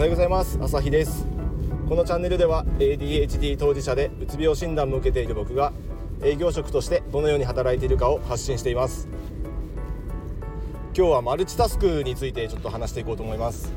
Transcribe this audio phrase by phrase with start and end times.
[0.00, 0.58] おはようございます。
[0.62, 1.26] 朝日です。
[1.86, 5.74] このチャンネルでは ADHD 当事者でうつ病診断も受けている僕が
[6.22, 9.08] 営業職としてどのように働いているかを発信しています。
[10.96, 13.74] 今日はマルチタスクについてちょっと話していこうと思います。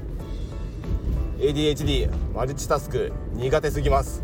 [1.39, 4.23] ADHD マルチタスク苦手すぎます。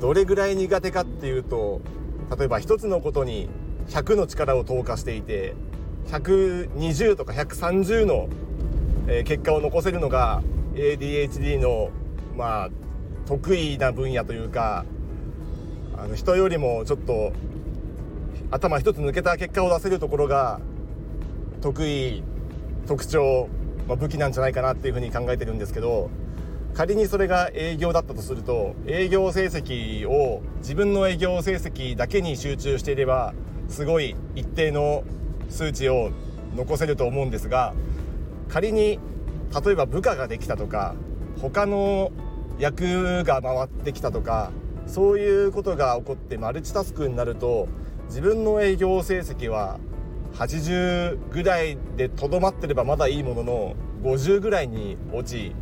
[0.00, 1.82] どれぐらい苦手かっていうと
[2.38, 3.50] 例えば一つのことに
[3.90, 5.54] 100の力を投下していて
[6.06, 8.30] 120とか130の
[9.24, 10.42] 結果を残せるのが
[10.74, 11.90] ADHD の
[12.36, 12.70] まあ
[13.26, 14.84] 得意な分野というか
[15.96, 17.32] あの人よりもちょっと
[18.50, 20.60] 頭一つ抜けた結果を出せるところが
[21.60, 22.22] 得意
[22.86, 23.48] 特徴、
[23.86, 26.10] まあ、武器なんじゃないかなっていうふうに考えてるんですけど
[26.74, 33.34] 仮にそれが営業だったとすると営業成績を自分の営業成績だけに集中していれば
[33.68, 35.04] すごい一定の
[35.48, 36.10] 数値を
[36.56, 37.74] 残せると思うんですが
[38.48, 38.98] 仮に
[39.64, 40.94] 例えば部下ができたとか
[41.40, 42.12] 他の
[42.58, 44.52] 役が回ってきたとか
[44.86, 47.68] そういうことが起こってマルチタスクになると
[48.06, 49.78] 自分の営業成績は
[50.34, 55.54] 80ぐらいでとどまってればまだいいものの50ぐらいに落ち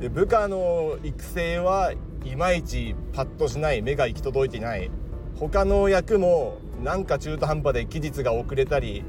[0.00, 1.92] で部下の育成は
[2.24, 4.90] いまいちパッとしない目が行き届いていない。
[5.38, 9.04] 他の役もなんか中途半端で期日が遅れたり、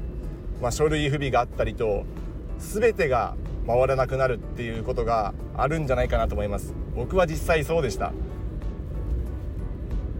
[0.62, 2.04] まあ、書類不備があったりと
[2.58, 3.34] 全てが
[3.66, 6.74] 回らなくなるっていうことがあるんじゃないかなと思います。
[6.94, 8.12] 僕は実際そうでした。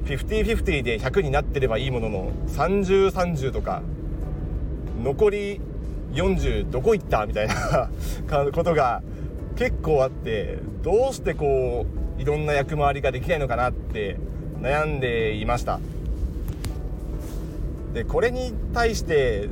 [0.04, 3.82] 50-50で100になってればいいものの3030とか
[5.02, 5.60] 残り
[6.12, 7.90] 40どこ行ったみたいな
[8.52, 9.02] ことが
[9.56, 11.86] 結構あってどうしてこ
[12.18, 14.16] ういろんな役回りができないのかなって
[14.60, 15.80] 悩んでいました。
[17.94, 19.48] でこれに対して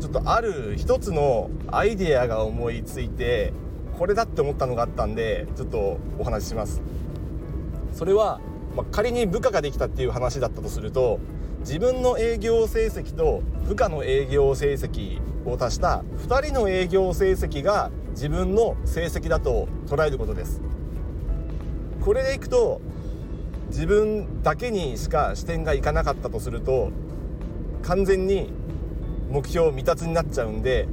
[0.00, 3.52] ちょっとある一つのアイデアが思いついて
[3.98, 6.82] これだって思ったのがあったんでちょっとお話しします。
[7.94, 8.40] それは、
[8.76, 11.18] まあ、仮に部下ができたっていう話だったとすると
[11.60, 20.60] 自分の営業成績と部下の営業成績を足した2人の営業成績が自分の成績だと捉えることです。
[22.04, 22.80] これでいくと
[23.68, 26.90] 自分だけにしか視点がいかなかったとすると
[27.82, 28.50] 完全に
[29.30, 30.86] 目標未達になっちゃうんで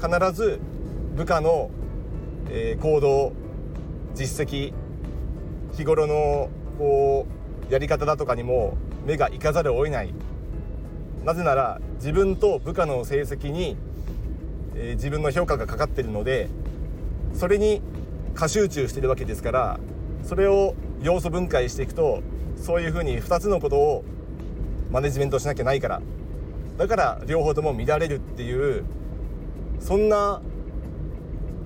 [0.00, 0.60] 必ず
[1.14, 1.70] 部下の、
[2.50, 3.32] え、行動
[4.14, 4.72] 実績
[5.74, 6.48] 日頃の
[6.78, 7.26] こ
[7.68, 8.76] うやり方だとかにも
[9.06, 10.14] 目がいかざるを得ない。
[11.24, 13.76] なぜなら自分と部下の成績に、
[14.76, 16.48] え、自分の評価がかかってるので
[17.34, 17.82] それに
[18.34, 19.80] 過集中してるわけですから
[20.22, 22.22] それを要素分解していくと
[22.56, 24.04] そういうふうに2つのことを
[24.90, 26.02] マネジメントしなきゃないから。
[26.76, 28.84] だから両方とも乱れるっていう
[29.80, 30.40] そんな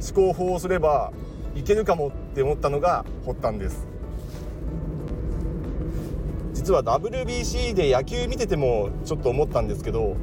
[0.01, 1.13] 思考法をすれば
[1.55, 3.87] いけるかもって思ったのが発端です
[6.53, 10.17] 実は WBC で野球見ててもちょっと思ったんですけど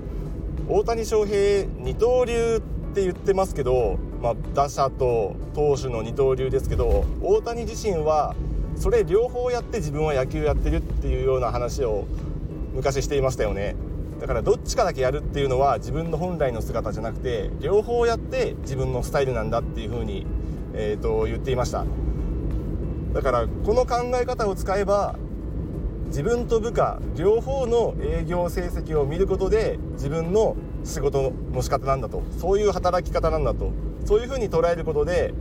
[0.70, 8.36] 大谷翔平二刀流って言ってますけど、まあ、打者と投手の二刀流ですけど大谷自身は
[8.75, 12.06] それ両方やって自分は野球やってるっていうような話を
[12.74, 13.75] 昔していましたよね。
[14.19, 20.25] だからどっちかだけやるっていうのは自分の本来の姿じゃなくて両方やって自分のスタイルなんだっていうふうに、
[20.73, 21.85] えーと、言っていました。
[23.13, 25.16] だからこの考え方を使えば
[26.07, 33.72] 自分と部下両方の営業成績を見ることで自分の仕事の仕方なんだとそういう働き方なんだと
[34.06, 35.33] そういうふうに捉えることで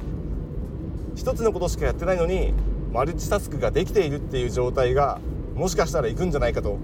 [1.15, 2.53] 一つのことしかやってないのに
[2.93, 5.21] マルチタスクができているっていう状態が
[5.55, 6.79] もしかしたらいくんじゃないかと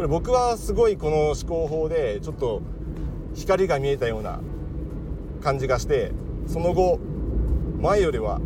[0.00, 2.62] これ僕はすごいこの思考法でちょっと
[3.34, 4.40] 光が見えたような
[5.42, 6.12] 感じがして
[6.46, 6.98] その後
[7.82, 8.40] 前よりは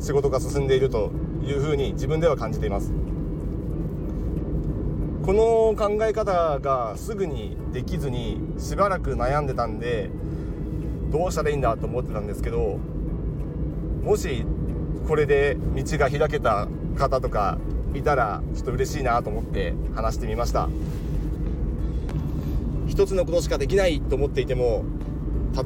[0.00, 1.10] 仕事が進んでいると
[1.42, 2.92] いうふうに自分では感じています。
[5.24, 10.10] この考え方がすぐにできずにしばらく悩んでたんで
[11.10, 12.78] どうしたらいいんだと思ってたんですけど
[14.04, 14.44] もし
[15.06, 16.68] これで道が開けた
[16.98, 17.56] 方とか
[17.94, 20.68] いたらちょっと嬉しいなと思って話してみました。
[22.88, 24.84] 一つのことしかできないと思っていても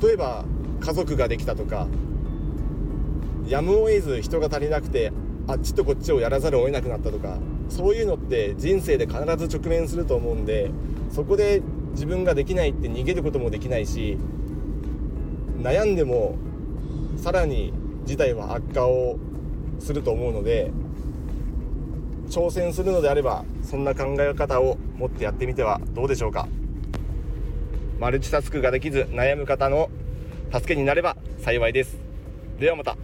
[0.03, 0.45] 例えば
[0.81, 1.87] 家族ができたとか
[3.47, 5.13] やむを得ず人が足りなくて
[5.47, 7.39] あっちとこっちをやらざるを得なくなったとか
[7.69, 10.71] そういうのって人生で必ず直面すると思うんで
[11.11, 14.19] そこで自分ができないって逃げることもできないし
[15.61, 16.37] 悩んでも
[17.17, 17.73] さらに
[18.05, 19.17] 事態は悪化を
[19.79, 20.71] すると思うので
[22.33, 26.49] 挑戦するのであればそんな考え方を持ってやってみてはどうでしょうか。
[28.01, 29.91] マルチタスクができず悩む方の
[30.51, 31.99] 助けになれば幸いです。
[32.59, 32.97] ではまた。